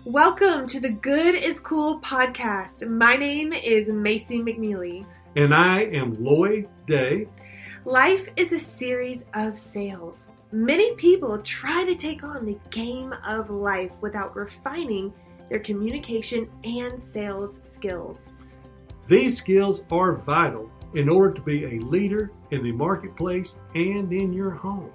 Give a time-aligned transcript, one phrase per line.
[0.00, 2.88] Welcome to the Good is Cool podcast.
[2.88, 5.06] My name is Macy McNeely.
[5.36, 7.28] And I am Lloyd Day.
[7.84, 10.26] Life is a series of sales.
[10.50, 15.12] Many people try to take on the game of life without refining
[15.48, 18.28] their communication and sales skills.
[19.06, 24.32] These skills are vital in order to be a leader in the marketplace and in
[24.32, 24.90] your home.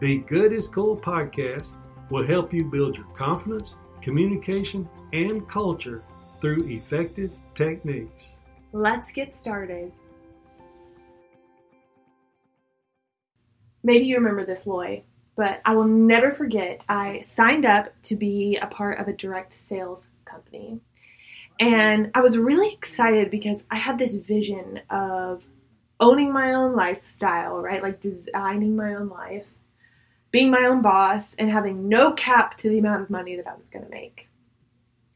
[0.00, 1.68] The Good is Cool podcast
[2.10, 6.02] will help you build your confidence communication, and culture
[6.40, 8.32] through effective techniques.
[8.72, 9.92] Let's get started.
[13.82, 15.02] Maybe you remember this, Loy,
[15.36, 16.84] but I will never forget.
[16.88, 20.80] I signed up to be a part of a direct sales company.
[21.60, 25.44] And I was really excited because I had this vision of
[26.00, 27.82] owning my own lifestyle, right?
[27.82, 29.46] Like designing my own life
[30.32, 33.54] being my own boss and having no cap to the amount of money that I
[33.54, 34.28] was going to make.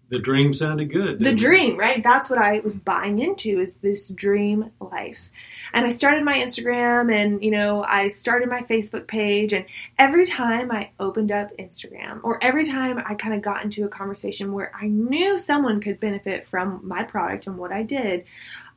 [0.08, 1.18] The dream sounded good.
[1.18, 1.78] The dream, it?
[1.78, 2.02] right?
[2.02, 5.30] That's what I was buying into is this dream life.
[5.74, 9.64] And I started my Instagram and, you know, I started my Facebook page and
[9.98, 13.88] every time I opened up Instagram or every time I kind of got into a
[13.88, 18.26] conversation where I knew someone could benefit from my product and what I did,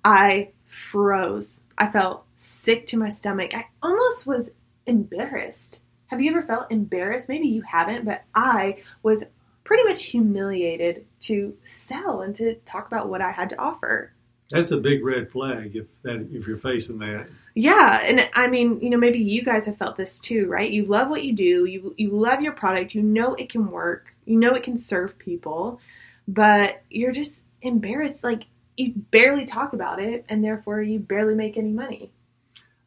[0.04, 1.60] I froze.
[1.78, 3.54] I felt sick to my stomach.
[3.54, 4.50] I almost was
[4.88, 5.78] embarrassed
[6.10, 7.30] have you ever felt embarrassed?
[7.30, 9.24] Maybe you haven't, but I was
[9.64, 14.14] pretty much humiliated to sell and to talk about what I had to offer.
[14.50, 17.28] That's a big red flag if that if you're facing that.
[17.54, 20.72] Yeah, and I mean, you know, maybe you guys have felt this too, right?
[20.72, 24.16] You love what you do, you you love your product, you know it can work,
[24.26, 25.80] you know it can serve people,
[26.28, 31.58] but you're just embarrassed like you barely talk about it and therefore you barely make
[31.58, 32.12] any money.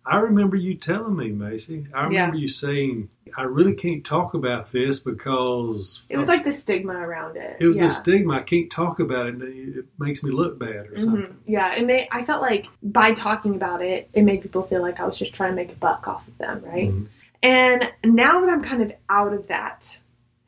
[0.05, 1.87] I remember you telling me, Macy.
[1.95, 2.43] I remember yeah.
[2.43, 6.03] you saying, I really can't talk about this because.
[6.09, 7.59] It was like the stigma around it.
[7.61, 7.87] It was yeah.
[7.87, 8.35] a stigma.
[8.35, 9.41] I can't talk about it.
[9.41, 11.03] It makes me look bad or mm-hmm.
[11.03, 11.37] something.
[11.47, 11.75] Yeah.
[11.75, 15.07] It may, I felt like by talking about it, it made people feel like I
[15.07, 16.91] was just trying to make a buck off of them, right?
[16.91, 17.05] Mm-hmm.
[17.45, 19.99] And now that I'm kind of out of that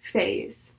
[0.01, 0.73] phase,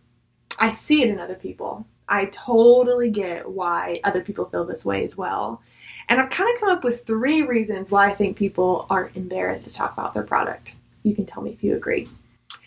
[0.59, 1.85] I see it in other people.
[2.07, 5.61] I totally get why other people feel this way as well.
[6.07, 9.63] And I've kind of come up with three reasons why I think people are embarrassed
[9.65, 10.71] to talk about their product.
[11.03, 12.07] You can tell me if you agree.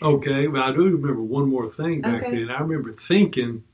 [0.01, 2.31] Okay, but I do remember one more thing back okay.
[2.31, 2.51] then.
[2.51, 3.65] I remember thinking,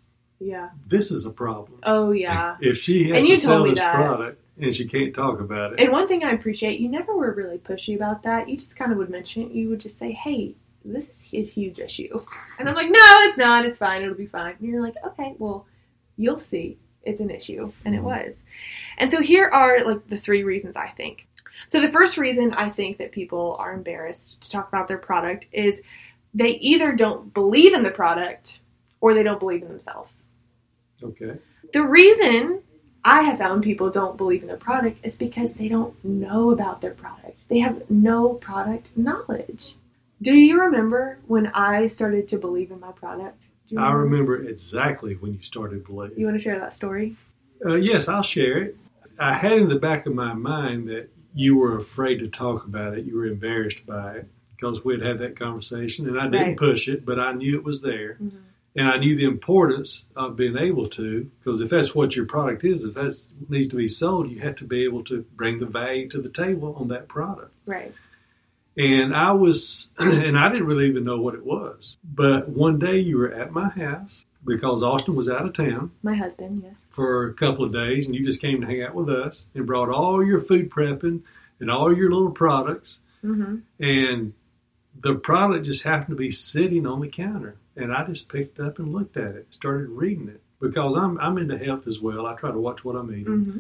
[0.41, 1.81] yeah, this is a problem.
[1.83, 2.57] Oh yeah.
[2.61, 3.95] If she has to sell this that.
[3.95, 5.81] product and she can't talk about it.
[5.81, 8.49] And one thing I appreciate, you never were really pushy about that.
[8.49, 9.53] You just kind of would mention it.
[9.53, 10.55] You would just say, "Hey,
[10.85, 12.25] this is a huge issue,"
[12.59, 13.67] and I'm like, "No, it's not.
[13.67, 14.03] It's fine.
[14.03, 15.67] It'll be fine." And you're like, "Okay, well,
[16.17, 18.07] you'll see." It's an issue and it mm-hmm.
[18.07, 18.43] was.
[18.99, 21.27] And so here are like the three reasons i think.
[21.69, 25.47] So the first reason i think that people are embarrassed to talk about their product
[25.53, 25.81] is
[26.33, 28.61] they either don't believe in the product
[29.01, 30.25] or they don't believe in themselves.
[31.03, 31.39] Okay.
[31.73, 32.63] The reason
[33.05, 36.81] i have found people don't believe in their product is because they don't know about
[36.81, 37.49] their product.
[37.49, 39.77] They have no product knowledge.
[40.23, 43.44] Do you remember when i started to believe in my product
[43.77, 46.19] I remember exactly when you started believing.
[46.19, 47.17] You want to share that story?
[47.65, 48.77] Uh, yes, I'll share it.
[49.19, 52.97] I had in the back of my mind that you were afraid to talk about
[52.97, 53.05] it.
[53.05, 56.57] You were embarrassed by it because we'd had that conversation, and I didn't right.
[56.57, 58.15] push it, but I knew it was there.
[58.15, 58.39] Mm-hmm.
[58.77, 62.65] And I knew the importance of being able to, because if that's what your product
[62.65, 63.17] is, if that
[63.49, 66.29] needs to be sold, you have to be able to bring the value to the
[66.29, 67.53] table on that product.
[67.67, 67.95] Right.
[68.77, 71.97] And I was, and I didn't really even know what it was.
[72.05, 75.93] But one day you were at my house because Austin was out of town.
[76.03, 76.75] My husband, yes.
[76.91, 79.67] For a couple of days, and you just came to hang out with us and
[79.67, 81.23] brought all your food prepping
[81.61, 82.99] and all your little products.
[83.25, 83.57] Mm-hmm.
[83.83, 84.35] And
[85.01, 87.57] the product just happened to be sitting on the counter.
[87.77, 91.39] And I just picked up and looked at it, started reading it because I'm, I'm
[91.39, 92.27] into health as well.
[92.27, 93.25] I try to watch what I'm eating.
[93.25, 93.59] Mm-hmm.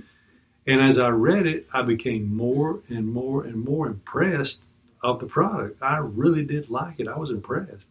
[0.67, 4.61] And as I read it, I became more and more and more impressed
[5.05, 5.81] of the product.
[5.83, 7.07] I really did like it.
[7.07, 7.87] I was impressed.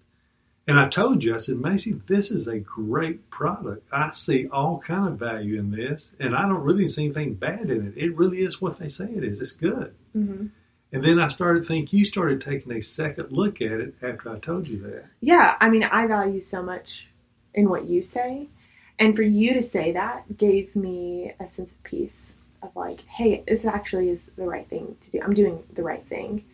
[0.68, 3.88] And I told you, I said, Macy, this is a great product.
[3.92, 7.70] I see all kind of value in this, and I don't really see anything bad
[7.70, 7.94] in it.
[7.98, 9.42] It really is what they say it is.
[9.42, 9.94] It's good.
[10.16, 10.48] Mm-hmm.
[10.94, 14.30] And then I started to think you started taking a second look at it after
[14.30, 15.06] I told you that.
[15.22, 17.08] Yeah, I mean, I value so much
[17.54, 18.48] in what you say,
[18.98, 23.44] and for you to say that gave me a sense of peace of like, hey,
[23.48, 25.22] this actually is the right thing to do.
[25.22, 26.46] I'm doing the right thing.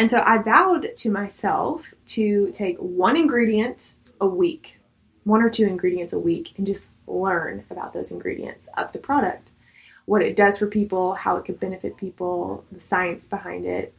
[0.00, 4.78] And so I vowed to myself to take one ingredient a week,
[5.24, 9.50] one or two ingredients a week, and just learn about those ingredients of the product,
[10.06, 13.94] what it does for people, how it could benefit people, the science behind it.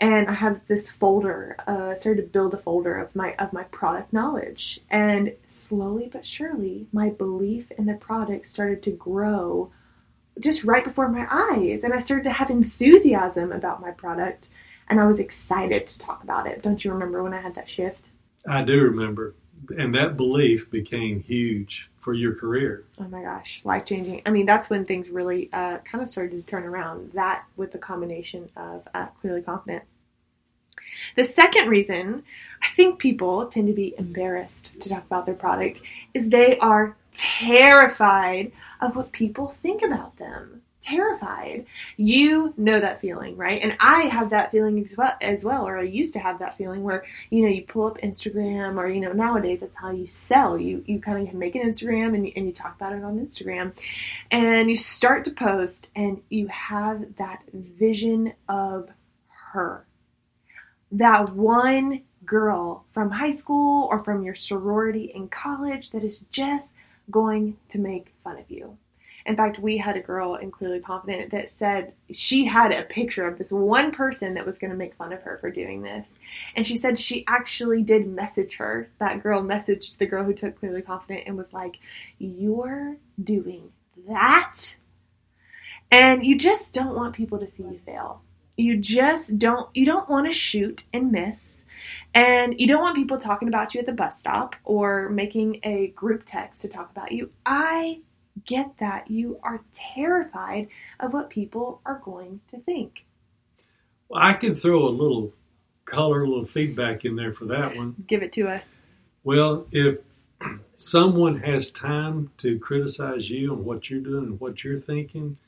[0.00, 1.56] and I have this folder.
[1.66, 6.26] Uh, started to build a folder of my of my product knowledge, and slowly but
[6.26, 9.70] surely, my belief in the product started to grow,
[10.40, 14.48] just right before my eyes, and I started to have enthusiasm about my product,
[14.88, 16.62] and I was excited to talk about it.
[16.62, 18.08] Don't you remember when I had that shift?
[18.46, 19.34] I do remember,
[19.76, 22.84] and that belief became huge for your career.
[22.98, 24.22] Oh my gosh, life changing.
[24.26, 27.12] I mean, that's when things really uh, kind of started to turn around.
[27.12, 29.84] That with the combination of uh, clearly confident.
[31.16, 32.24] The second reason
[32.62, 35.80] I think people tend to be embarrassed to talk about their product
[36.12, 41.66] is they are terrified of what people think about them terrified.
[41.96, 43.58] You know that feeling, right?
[43.60, 46.56] And I have that feeling as well, as well, or I used to have that
[46.56, 50.06] feeling where you know you pull up Instagram, or you know nowadays that's how you
[50.06, 50.58] sell.
[50.58, 53.72] You you kind of make an Instagram and and you talk about it on Instagram,
[54.30, 58.90] and you start to post, and you have that vision of
[59.52, 59.86] her,
[60.92, 66.70] that one girl from high school or from your sorority in college that is just
[67.10, 68.78] going to make fun of you
[69.26, 73.26] in fact, we had a girl in Clearly Confident that said she had a picture
[73.26, 76.06] of this one person that was going to make fun of her for doing this.
[76.54, 78.90] And she said she actually did message her.
[78.98, 81.78] That girl messaged the girl who took Clearly Confident and was like,
[82.18, 83.72] You're doing
[84.08, 84.76] that?
[85.90, 88.20] And you just don't want people to see you fail.
[88.56, 91.64] You just don't you don't want to shoot and miss.
[92.12, 95.88] And you don't want people talking about you at the bus stop or making a
[95.88, 97.30] group text to talk about you.
[97.46, 98.00] I
[98.44, 99.10] get that.
[99.10, 100.68] You are terrified
[101.00, 103.04] of what people are going to think.
[104.08, 105.32] Well, I can throw a little
[105.84, 107.94] color, a little feedback in there for that one.
[108.06, 108.66] Give it to us.
[109.22, 109.98] Well, if
[110.76, 115.38] someone has time to criticize you and what you're doing and what you're thinking,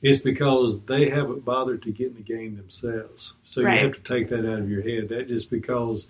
[0.00, 3.34] it's because they haven't bothered to get in the game themselves.
[3.42, 3.74] So right.
[3.74, 5.08] you have to take that out of your head.
[5.08, 6.08] That just because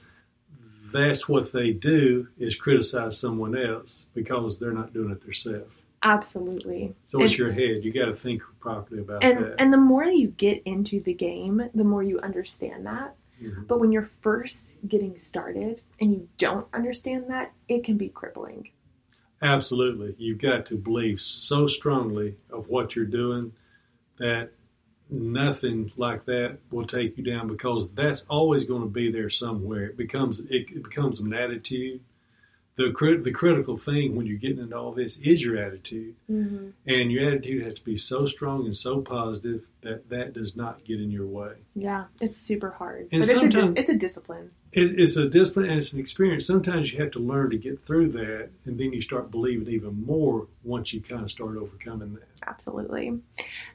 [0.93, 5.73] that's what they do is criticize someone else because they're not doing it themselves.
[6.03, 6.95] Absolutely.
[7.06, 7.83] So it's your head.
[7.83, 9.55] You got to think properly about and, that.
[9.59, 13.17] And the more you get into the game, the more you understand that.
[13.43, 13.65] Mm-hmm.
[13.65, 18.71] But when you're first getting started and you don't understand that, it can be crippling.
[19.43, 20.15] Absolutely.
[20.19, 23.53] You've got to believe so strongly of what you're doing
[24.19, 24.50] that
[25.11, 29.87] nothing like that will take you down because that's always going to be there somewhere.
[29.87, 32.00] It becomes it, it becomes an attitude
[32.78, 36.69] the the critical thing when you're getting into all this is your attitude, mm-hmm.
[36.86, 40.84] and your attitude has to be so strong and so positive that that does not
[40.84, 41.54] get in your way.
[41.75, 44.52] Yeah, it's super hard, and but it's a, it's a discipline.
[44.70, 46.46] It's, a discipline and it's an experience.
[46.46, 50.04] Sometimes you have to learn to get through that, and then you start believing even
[50.04, 52.28] more once you kind of start overcoming that.
[52.46, 53.19] Absolutely,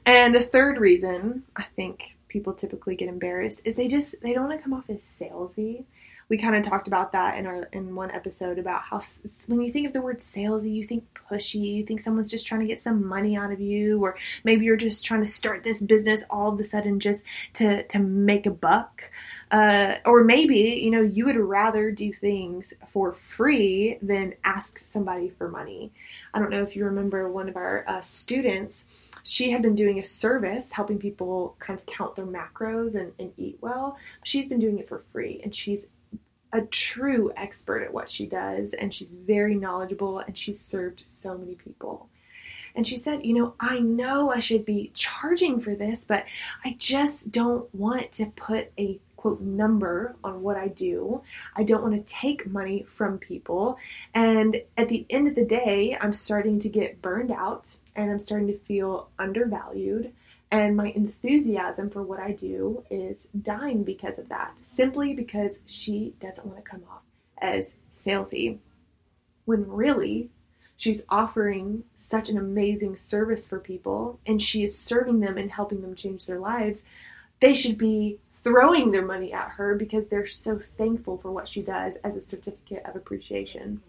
[0.06, 4.48] and the third reason I think people typically get embarrassed is they just they don't
[4.48, 5.84] want to come off as salesy
[6.28, 9.00] we kind of talked about that in our in one episode about how
[9.46, 12.60] when you think of the word salesy, you think pushy, you think someone's just trying
[12.60, 15.82] to get some money out of you, or maybe you're just trying to start this
[15.82, 17.24] business all of a sudden just
[17.54, 19.10] to to make a buck.
[19.50, 25.28] Uh, or maybe you know you would rather do things for free than ask somebody
[25.28, 25.92] for money.
[26.32, 28.84] I don't know if you remember one of our uh, students
[29.24, 33.32] she had been doing a service helping people kind of count their macros and, and
[33.38, 33.96] eat well.
[34.22, 35.86] She's been doing it for free and she's
[36.54, 41.36] a true expert at what she does, and she's very knowledgeable, and she's served so
[41.36, 42.08] many people.
[42.76, 46.24] And she said, You know, I know I should be charging for this, but
[46.64, 51.22] I just don't want to put a quote number on what I do.
[51.56, 53.78] I don't want to take money from people.
[54.12, 57.64] And at the end of the day, I'm starting to get burned out
[57.96, 60.12] and I'm starting to feel undervalued.
[60.50, 66.14] And my enthusiasm for what I do is dying because of that, simply because she
[66.20, 67.02] doesn't want to come off
[67.38, 68.58] as salesy.
[69.46, 70.30] When really,
[70.76, 75.82] she's offering such an amazing service for people and she is serving them and helping
[75.82, 76.82] them change their lives.
[77.40, 81.62] They should be throwing their money at her because they're so thankful for what she
[81.62, 83.80] does as a certificate of appreciation.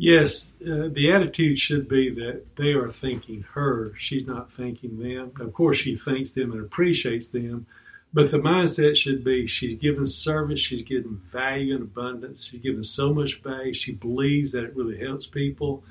[0.00, 3.92] Yes, uh, the attitude should be that they are thanking her.
[3.98, 5.32] She's not thanking them.
[5.40, 7.66] Of course, she thanks them and appreciates them,
[8.14, 12.84] but the mindset should be she's giving service, she's giving value and abundance, she's giving
[12.84, 15.82] so much value, she believes that it really helps people.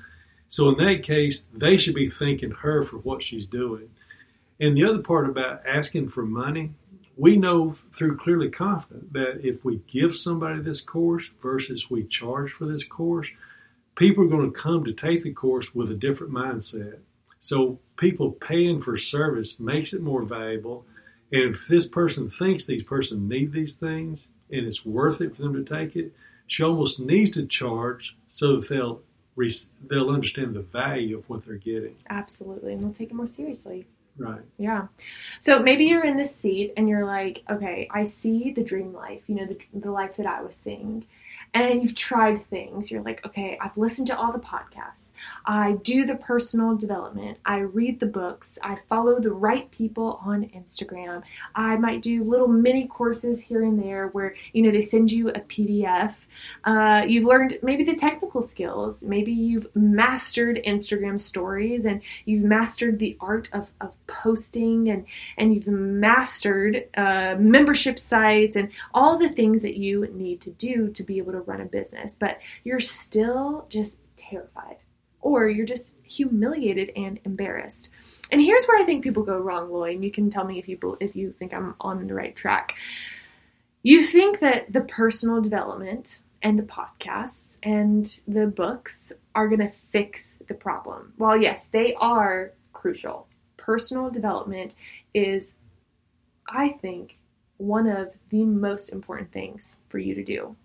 [0.48, 3.90] So, in that case, they should be thanking her for what she's doing.
[4.58, 6.70] And the other part about asking for money,
[7.18, 12.52] we know through Clearly Confident that if we give somebody this course versus we charge
[12.52, 13.28] for this course,
[13.98, 17.00] people are going to come to take the course with a different mindset.
[17.40, 20.86] So people paying for service makes it more valuable,
[21.30, 25.42] And if this person thinks these person need these things and it's worth it for
[25.42, 26.14] them to take it,
[26.46, 29.02] she almost needs to charge so that they'll
[29.88, 31.96] they'll understand the value of what they're getting.
[32.10, 33.86] Absolutely, and they'll take it more seriously.
[34.16, 34.40] Right.
[34.58, 34.88] Yeah.
[35.42, 39.22] So maybe you're in this seat and you're like, okay, I see the dream life,
[39.28, 41.06] you know, the, the life that I was seeing.
[41.54, 42.90] And you've tried things.
[42.90, 45.07] You're like, okay, I've listened to all the podcasts.
[45.44, 47.38] I do the personal development.
[47.44, 48.58] I read the books.
[48.62, 51.22] I follow the right people on Instagram.
[51.54, 55.28] I might do little mini courses here and there where, you know, they send you
[55.30, 56.14] a PDF.
[56.64, 59.02] Uh, you've learned maybe the technical skills.
[59.02, 65.06] Maybe you've mastered Instagram stories and you've mastered the art of, of posting and,
[65.36, 70.90] and you've mastered uh, membership sites and all the things that you need to do
[70.90, 72.16] to be able to run a business.
[72.18, 74.76] But you're still just terrified
[75.20, 77.90] or you're just humiliated and embarrassed.
[78.30, 79.96] And here's where I think people go wrong, Lloyd.
[79.96, 82.74] And you can tell me if you if you think I'm on the right track.
[83.82, 89.72] You think that the personal development and the podcasts and the books are going to
[89.90, 91.12] fix the problem.
[91.18, 93.26] Well, yes, they are crucial.
[93.56, 94.74] Personal development
[95.14, 95.52] is,
[96.48, 97.18] I think,
[97.56, 100.56] one of the most important things for you to do.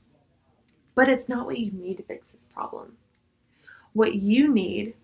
[0.96, 2.98] But it's not what you need to fix this problem.
[3.94, 4.96] What you need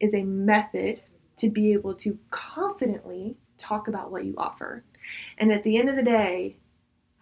[0.00, 1.02] is a method
[1.36, 4.84] to be able to confidently talk about what you offer.
[5.38, 6.56] And at the end of the day,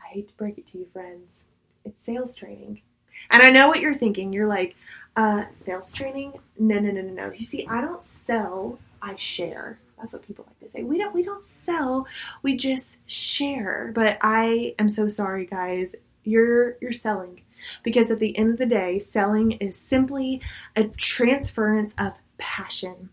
[0.02, 1.44] I hate to break it to you, friends,
[1.84, 2.82] it's sales training.
[3.30, 4.32] And I know what you're thinking.
[4.32, 4.74] You're like,
[5.16, 6.34] uh, sales training?
[6.58, 7.32] No, no, no, no, no.
[7.32, 9.78] You see, I don't sell, I share.
[9.98, 10.82] That's what people like to say.
[10.82, 12.06] We don't we don't sell,
[12.42, 13.92] we just share.
[13.94, 15.94] But I am so sorry, guys.
[16.24, 17.41] You're you're selling.
[17.82, 20.40] Because at the end of the day, selling is simply
[20.76, 23.10] a transference of passion.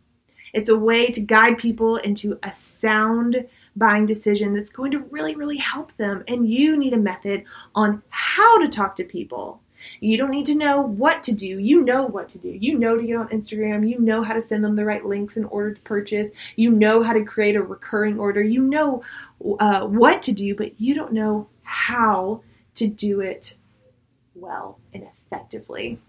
[0.53, 5.35] It's a way to guide people into a sound buying decision that's going to really,
[5.35, 6.23] really help them.
[6.27, 7.43] And you need a method
[7.75, 9.61] on how to talk to people.
[10.01, 11.47] You don't need to know what to do.
[11.47, 12.49] You know what to do.
[12.49, 13.89] You know to get on Instagram.
[13.89, 16.29] You know how to send them the right links in order to purchase.
[16.55, 18.43] You know how to create a recurring order.
[18.43, 19.03] You know
[19.59, 22.41] uh, what to do, but you don't know how
[22.75, 23.53] to do it
[24.39, 25.99] well and effectively.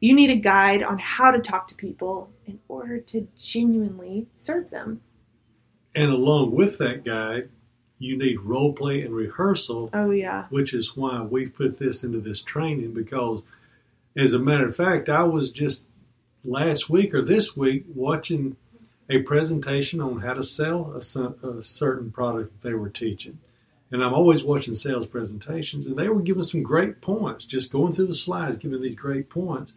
[0.00, 4.70] You need a guide on how to talk to people in order to genuinely serve
[4.70, 5.00] them.
[5.94, 7.48] And along with that guide,
[7.98, 9.90] you need role play and rehearsal.
[9.92, 10.46] Oh, yeah.
[10.50, 13.42] Which is why we've put this into this training because,
[14.16, 15.88] as a matter of fact, I was just
[16.44, 18.56] last week or this week watching
[19.10, 23.38] a presentation on how to sell a, a certain product that they were teaching.
[23.90, 27.92] And I'm always watching sales presentations, and they were giving some great points, just going
[27.92, 29.72] through the slides, giving these great points.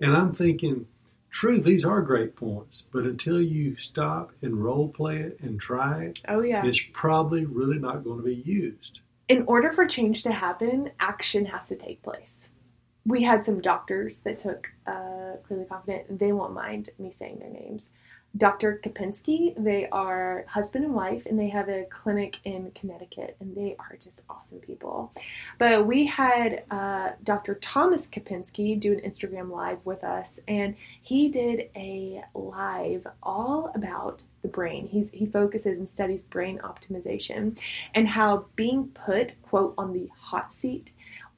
[0.00, 0.86] And I'm thinking,
[1.30, 6.04] true, these are great points, but until you stop and role play it and try
[6.04, 9.00] it, oh yeah, it's probably really not going to be used.
[9.28, 12.48] In order for change to happen, action has to take place.
[13.04, 16.18] We had some doctors that took uh, Clearly Confident.
[16.18, 17.88] They won't mind me saying their names.
[18.36, 18.80] Dr.
[18.82, 19.54] Kapinski.
[19.62, 23.96] They are husband and wife, and they have a clinic in Connecticut, and they are
[24.02, 25.12] just awesome people.
[25.58, 27.56] But we had uh, Dr.
[27.56, 34.22] Thomas Kapinski do an Instagram live with us, and he did a live all about
[34.40, 34.88] the brain.
[34.88, 37.58] He's, he focuses and studies brain optimization
[37.94, 40.92] and how being put, quote, on the hot seat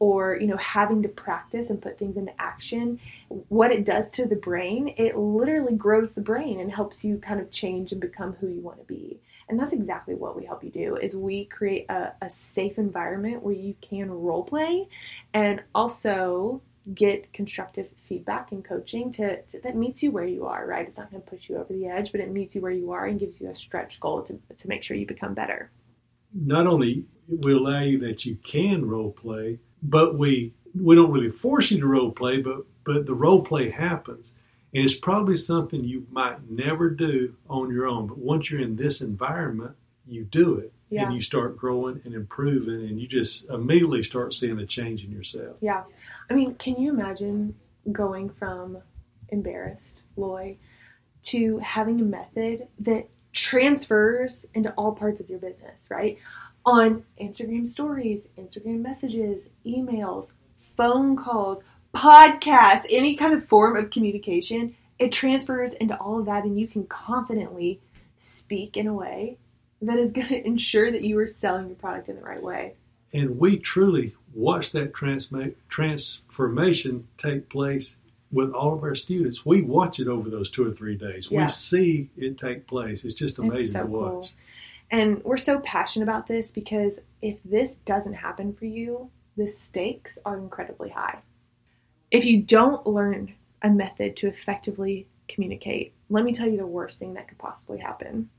[0.04, 3.00] or you know having to practice and put things into action
[3.48, 7.40] what it does to the brain it literally grows the brain and helps you kind
[7.40, 9.20] of change and become who you want to be.
[9.48, 13.42] And that's exactly what we help you do is we create a, a safe environment
[13.42, 14.88] where you can role play
[15.32, 16.62] and also
[16.94, 20.88] get constructive feedback and coaching to, to, that meets you where you are right?
[20.88, 22.92] It's not going to push you over the edge but it meets you where you
[22.92, 25.70] are and gives you a stretch goal to, to make sure you become better.
[26.34, 31.30] Not only will allow you that you can role play but we we don't really
[31.30, 34.32] force you to role play, but but the role play happens.
[34.74, 38.08] And it's probably something you might never do on your own.
[38.08, 39.76] But once you're in this environment,
[40.06, 40.72] you do it.
[40.90, 41.06] Yeah.
[41.06, 45.12] And you start growing and improving and you just immediately start seeing a change in
[45.12, 45.56] yourself.
[45.60, 45.84] Yeah.
[46.28, 47.54] I mean, can you imagine
[47.90, 48.78] going from
[49.28, 50.58] embarrassed, Loy,
[51.24, 56.18] to having a method that transfers into all parts of your business, right?
[56.66, 60.32] on Instagram stories, Instagram messages, emails,
[60.76, 61.62] phone calls,
[61.94, 64.74] podcasts, any kind of form of communication.
[64.98, 67.80] It transfers into all of that, and you can confidently
[68.18, 69.38] speak in a way
[69.82, 72.74] that is going to ensure that you are selling your product in the right way.
[73.12, 77.96] And we truly watch that transma- transformation take place
[78.32, 79.46] with all of our students.
[79.46, 81.28] We watch it over those two or three days.
[81.30, 81.42] Yeah.
[81.42, 83.04] We see it take place.
[83.04, 84.10] It's just amazing it's so to watch.
[84.10, 84.28] Cool.
[84.90, 90.18] And we're so passionate about this because if this doesn't happen for you, the stakes
[90.24, 91.18] are incredibly high.
[92.10, 96.98] If you don't learn a method to effectively communicate, let me tell you the worst
[96.98, 98.30] thing that could possibly happen.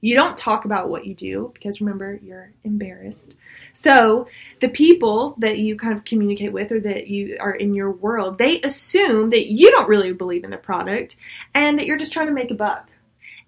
[0.00, 3.32] You don't talk about what you do because remember, you're embarrassed.
[3.72, 4.28] So,
[4.60, 8.36] the people that you kind of communicate with or that you are in your world,
[8.36, 11.16] they assume that you don't really believe in the product
[11.54, 12.90] and that you're just trying to make a buck.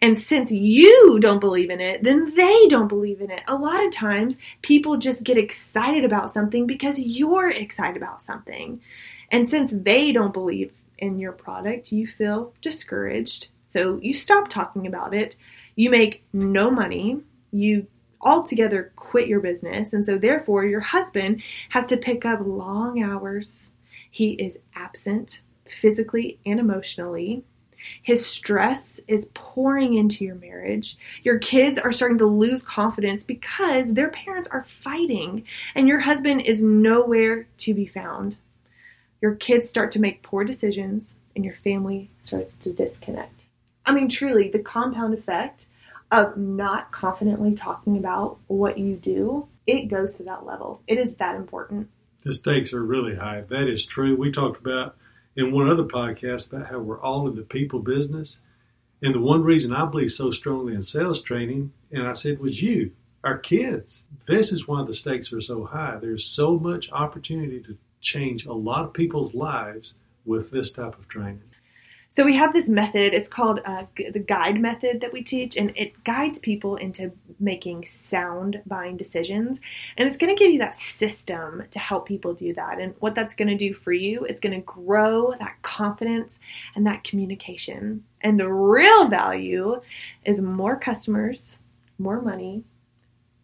[0.02, 3.42] And since you don't believe in it, then they don't believe in it.
[3.48, 8.80] A lot of times, people just get excited about something because you're excited about something.
[9.30, 13.48] And since they don't believe in your product, you feel discouraged.
[13.66, 15.36] So you stop talking about it
[15.76, 17.20] you make no money,
[17.52, 17.86] you
[18.20, 23.70] altogether quit your business, and so therefore your husband has to pick up long hours.
[24.10, 27.44] He is absent physically and emotionally.
[28.02, 30.96] His stress is pouring into your marriage.
[31.22, 36.42] Your kids are starting to lose confidence because their parents are fighting, and your husband
[36.42, 38.36] is nowhere to be found.
[39.20, 43.42] Your kids start to make poor decisions, and your family starts to disconnect.
[43.84, 45.66] I mean, truly, the compound effect
[46.10, 50.80] of not confidently talking about what you do, it goes to that level.
[50.86, 51.88] It is that important.
[52.22, 53.42] The stakes are really high.
[53.48, 54.16] That is true.
[54.16, 54.96] We talked about
[55.36, 58.38] in one other podcast about how we're all in the people business.
[59.02, 62.62] And the one reason I believe so strongly in sales training, and I said, was
[62.62, 64.02] you, our kids.
[64.26, 65.98] This is why the stakes are so high.
[66.00, 69.92] There's so much opportunity to change a lot of people's lives
[70.24, 71.42] with this type of training.
[72.08, 73.14] So we have this method.
[73.14, 77.86] It's called uh, the guide method that we teach, and it guides people into making
[77.86, 79.60] sound buying decisions.
[79.96, 82.78] And it's going to give you that system to help people do that.
[82.78, 86.38] And what that's going to do for you, it's going to grow that confidence
[86.74, 88.04] and that communication.
[88.20, 89.80] And the real value
[90.24, 91.58] is more customers,
[91.98, 92.64] more money,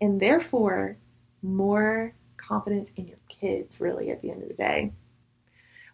[0.00, 0.96] and therefore
[1.42, 3.80] more confidence in your kids.
[3.80, 4.92] Really, at the end of the day.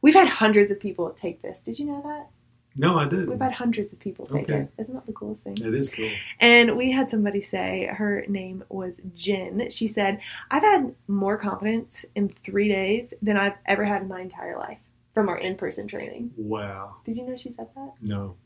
[0.00, 1.60] We've had hundreds of people take this.
[1.60, 2.28] Did you know that?
[2.76, 3.28] No, I did.
[3.28, 4.60] We've had hundreds of people take okay.
[4.60, 4.73] it.
[4.78, 5.56] Isn't that the coolest thing?
[5.60, 6.08] It is cool.
[6.38, 9.69] And we had somebody say her name was Jen.
[9.71, 14.21] She said, I've had more confidence in three days than I've ever had in my
[14.21, 14.78] entire life
[15.12, 16.32] from our in person training.
[16.36, 16.97] Wow.
[17.04, 17.95] Did you know she said that?
[18.00, 18.36] No.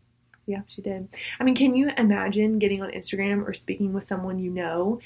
[0.46, 1.08] Yeah, she did.
[1.38, 5.00] I mean, can you imagine getting on Instagram or speaking with someone you know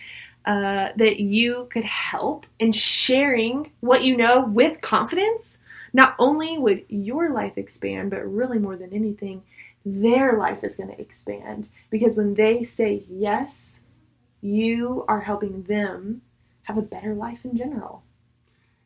[0.44, 5.58] uh, that you could help and sharing what you know with confidence?
[5.96, 9.42] Not only would your life expand, but really more than anything,
[9.82, 11.70] their life is going to expand.
[11.88, 13.78] Because when they say yes,
[14.42, 16.20] you are helping them
[16.64, 18.02] have a better life in general.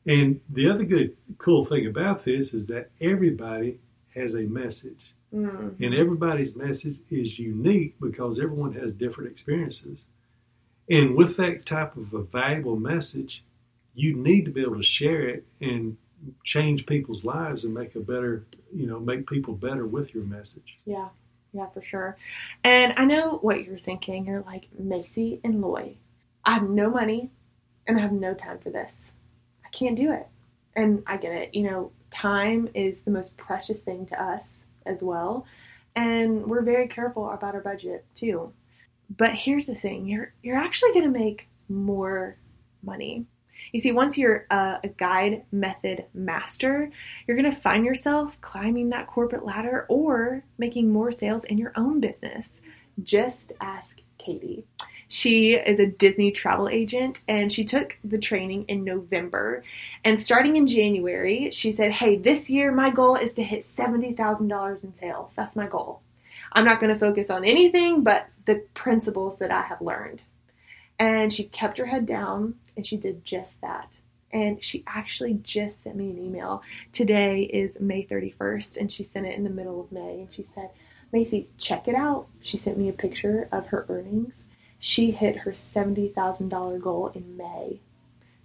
[0.06, 3.80] And the other good, cool thing about this is that everybody
[4.14, 5.12] has a message.
[5.34, 5.82] Mm-hmm.
[5.82, 10.04] And everybody's message is unique because everyone has different experiences.
[10.88, 13.42] And with that type of a valuable message,
[13.94, 15.96] you need to be able to share it and
[16.44, 20.76] change people's lives and make a better, you know, make people better with your message.
[20.84, 21.08] Yeah,
[21.52, 22.16] yeah, for sure.
[22.64, 24.26] And I know what you're thinking.
[24.26, 25.96] You're like, Macy and Loy,
[26.44, 27.30] I have no money
[27.86, 29.12] and I have no time for this.
[29.64, 30.28] I can't do it.
[30.76, 31.54] And I get it.
[31.54, 35.46] You know, time is the most precious thing to us as well.
[35.96, 38.52] And we're very careful about our budget too.
[39.16, 42.36] But here's the thing you're, you're actually going to make more
[42.82, 43.26] money
[43.72, 46.90] you see, once you're a, a guide method master,
[47.26, 51.72] you're going to find yourself climbing that corporate ladder or making more sales in your
[51.76, 52.60] own business.
[53.02, 54.64] Just ask Katie.
[55.08, 59.64] She is a Disney travel agent and she took the training in November.
[60.04, 64.84] And starting in January, she said, Hey, this year my goal is to hit $70,000
[64.84, 65.32] in sales.
[65.34, 66.02] That's my goal.
[66.52, 70.22] I'm not going to focus on anything but the principles that I have learned.
[70.96, 73.98] And she kept her head down and she did just that.
[74.32, 76.62] And she actually just sent me an email.
[76.94, 80.20] Today is May 31st, and she sent it in the middle of May.
[80.20, 80.70] And she said,
[81.12, 82.28] Macy, check it out.
[82.40, 84.44] She sent me a picture of her earnings.
[84.78, 87.80] She hit her $70,000 goal in May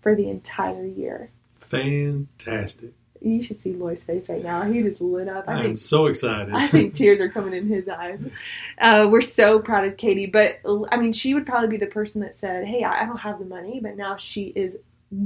[0.01, 1.31] for the entire year.
[1.61, 2.91] Fantastic.
[3.21, 4.63] You should see Lloyd's face right now.
[4.63, 5.45] He just lit up.
[5.47, 6.53] I am so excited.
[6.53, 8.27] I think tears are coming in his eyes.
[8.77, 10.27] Uh, we're so proud of Katie.
[10.27, 10.59] But
[10.91, 13.45] I mean, she would probably be the person that said, "Hey, I don't have the
[13.45, 14.75] money," but now she is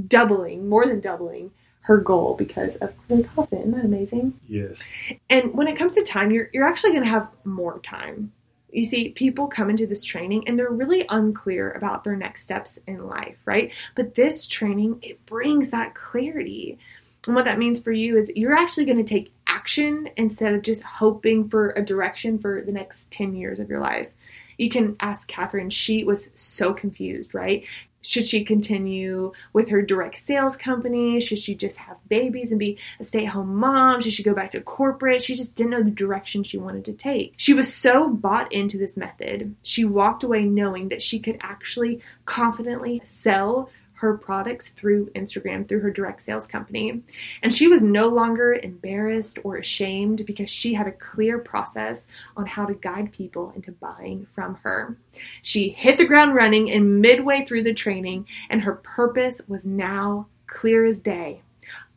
[0.06, 1.50] doubling, more than doubling
[1.82, 3.66] her goal because of the confident.
[3.66, 4.38] Isn't that amazing?
[4.48, 4.80] Yes.
[5.28, 8.32] And when it comes to time, you're you're actually going to have more time.
[8.72, 12.78] You see, people come into this training and they're really unclear about their next steps
[12.86, 13.72] in life, right?
[13.96, 16.78] But this training, it brings that clarity.
[17.26, 20.62] And what that means for you is you're actually going to take action instead of
[20.62, 24.08] just hoping for a direction for the next 10 years of your life.
[24.56, 25.70] You can ask Catherine.
[25.70, 27.64] She was so confused, right?
[28.02, 31.20] Should she continue with her direct sales company?
[31.20, 34.00] Should she just have babies and be a stay at home mom?
[34.00, 35.22] Should she go back to corporate?
[35.22, 37.34] She just didn't know the direction she wanted to take.
[37.36, 39.54] She was so bought into this method.
[39.62, 43.68] She walked away knowing that she could actually confidently sell
[44.00, 47.02] her products through Instagram, through her direct sales company.
[47.42, 52.46] And she was no longer embarrassed or ashamed because she had a clear process on
[52.46, 54.96] how to guide people into buying from her.
[55.42, 60.28] She hit the ground running and midway through the training, and her purpose was now
[60.46, 61.42] clear as day.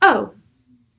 [0.02, 0.34] Oh,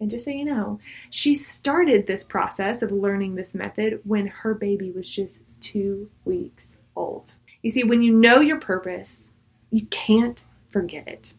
[0.01, 4.55] and just so you know, she started this process of learning this method when her
[4.55, 7.35] baby was just two weeks old.
[7.61, 9.31] You see, when you know your purpose,
[9.71, 11.33] you can't forget it.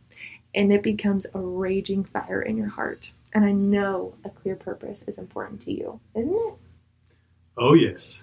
[0.55, 3.11] And it becomes a raging fire in your heart.
[3.33, 6.53] And I know a clear purpose is important to you, isn't it?
[7.57, 8.21] Oh yes.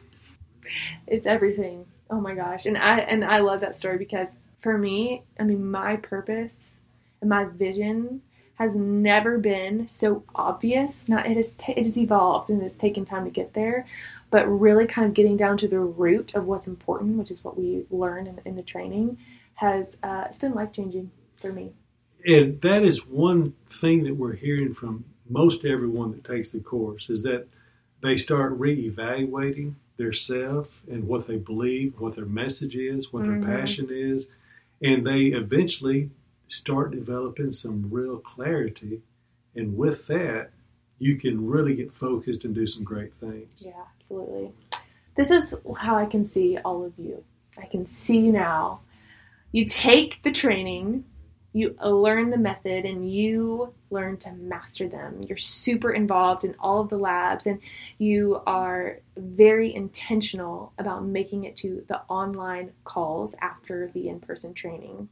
[1.07, 1.85] It's everything.
[2.09, 2.65] Oh my gosh.
[2.65, 6.73] And I and I love that story because for me, I mean my purpose
[7.21, 8.23] and my vision
[8.55, 11.11] has never been so obvious.
[11.11, 13.87] Not it has t- it has evolved and it's taken time to get there,
[14.31, 17.59] but really kind of getting down to the root of what's important, which is what
[17.59, 19.19] we learn in, in the training,
[19.63, 21.73] has uh, it's been life changing for me.
[22.27, 27.09] And that is one thing that we're hearing from most everyone that takes the course
[27.09, 27.47] is that
[28.03, 33.27] they start reevaluating their self and what they believe, what their message is, what Mhm.
[33.27, 34.29] their passion is,
[34.81, 36.11] and they eventually
[36.49, 39.01] start developing some real clarity.
[39.55, 40.51] And with that,
[40.99, 43.53] you can really get focused and do some great things.
[43.59, 44.53] Yeah, absolutely.
[45.15, 47.23] This is how I can see all of you.
[47.57, 48.81] I can see now.
[49.53, 51.05] You take the training,
[51.53, 55.23] you learn the method, and you learn to master them.
[55.23, 57.61] You're super involved in all of the labs, and
[57.99, 64.55] you are very intentional about making it to the online calls after the in person
[64.55, 65.11] training.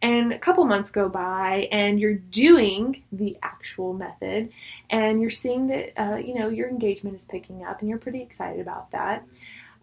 [0.00, 4.50] And a couple months go by, and you're doing the actual method,
[4.90, 8.20] and you're seeing that uh, you know your engagement is picking up, and you're pretty
[8.20, 9.24] excited about that.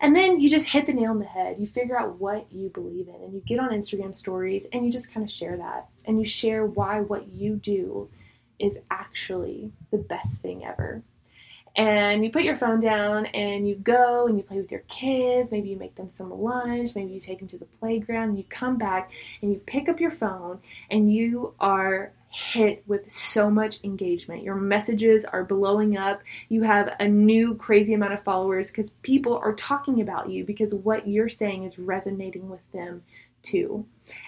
[0.01, 1.57] And then you just hit the nail on the head.
[1.59, 4.91] You figure out what you believe in, and you get on Instagram stories, and you
[4.91, 8.09] just kind of share that, and you share why what you do
[8.59, 11.01] is actually the best thing ever.
[11.75, 15.51] And you put your phone down and you go and you play with your kids.
[15.51, 16.95] Maybe you make them some lunch.
[16.95, 18.29] Maybe you take them to the playground.
[18.29, 20.59] And you come back and you pick up your phone
[20.89, 24.43] and you are hit with so much engagement.
[24.43, 26.21] Your messages are blowing up.
[26.47, 30.73] You have a new crazy amount of followers because people are talking about you because
[30.73, 33.03] what you're saying is resonating with them
[33.41, 33.85] too.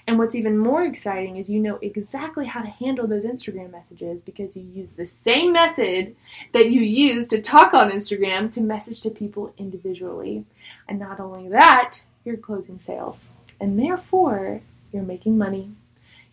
[0.08, 4.22] And what's even more exciting is you know exactly how to handle those Instagram messages
[4.22, 6.16] because you use the same method
[6.54, 10.46] that you use to talk on Instagram to message to people individually.
[10.88, 13.30] And not only that, you're closing sales.
[13.60, 14.62] And therefore,
[14.92, 15.72] you're making money.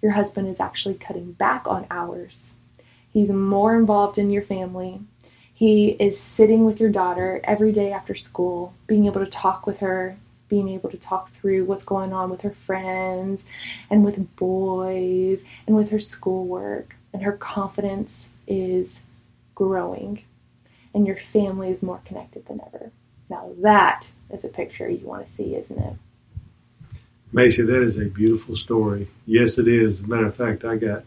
[0.01, 2.53] Your husband is actually cutting back on hours.
[3.11, 5.01] He's more involved in your family.
[5.53, 9.79] He is sitting with your daughter every day after school, being able to talk with
[9.79, 10.17] her,
[10.49, 13.45] being able to talk through what's going on with her friends
[13.91, 16.95] and with boys and with her schoolwork.
[17.13, 19.01] And her confidence is
[19.55, 20.23] growing.
[20.95, 22.93] And your family is more connected than ever.
[23.29, 25.95] Now, that is a picture you want to see, isn't it?
[27.33, 29.09] Macy, that is a beautiful story.
[29.27, 29.99] Yes, it is.
[29.99, 31.05] As a matter of fact, I got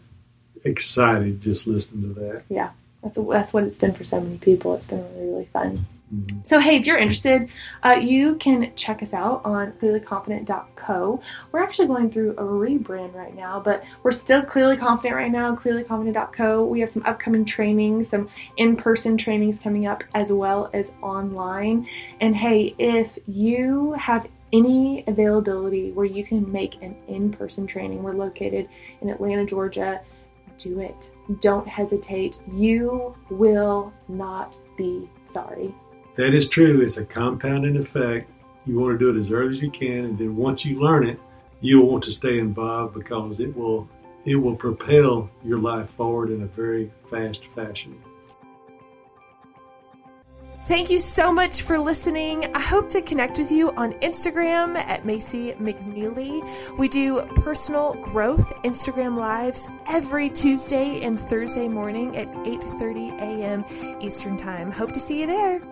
[0.64, 2.42] excited just listening to that.
[2.48, 2.70] Yeah,
[3.02, 4.74] that's, that's what it's been for so many people.
[4.74, 5.86] It's been really, really fun.
[6.14, 6.46] Mhm.
[6.46, 7.48] So, hey, if you're interested,
[7.82, 11.20] uh, you can check us out on clearlyconfident.co.
[11.50, 15.56] We're actually going through a rebrand right now, but we're still clearly confident right now,
[15.56, 16.66] clearlyconfident.co.
[16.66, 21.88] We have some upcoming trainings, some in person trainings coming up, as well as online.
[22.20, 28.02] And hey, if you have any availability where you can make an in person training,
[28.02, 28.68] we're located
[29.00, 30.00] in Atlanta, Georgia,
[30.58, 31.10] do it.
[31.40, 32.40] Don't hesitate.
[32.52, 35.74] You will not be sorry.
[36.16, 36.82] That is true.
[36.82, 38.30] It's a compounding effect.
[38.66, 41.08] You want to do it as early as you can, and then once you learn
[41.08, 41.18] it,
[41.60, 43.88] you'll want to stay involved because it will
[44.24, 48.00] it will propel your life forward in a very fast fashion.
[50.66, 52.44] Thank you so much for listening.
[52.54, 56.78] I hope to connect with you on Instagram at Macy McNeely.
[56.78, 63.64] We do personal growth Instagram lives every Tuesday and Thursday morning at 8:30 a.m.
[64.00, 64.70] Eastern Time.
[64.70, 65.71] Hope to see you there.